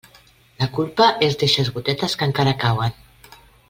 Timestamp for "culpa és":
0.77-1.39